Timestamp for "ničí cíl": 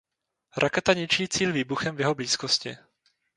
0.97-1.53